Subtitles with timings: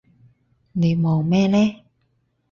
[0.71, 1.81] 你望咩呢？